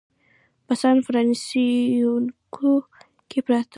[0.65, 2.71] په سان فرانسیسکو
[3.29, 3.69] کې پرته ده.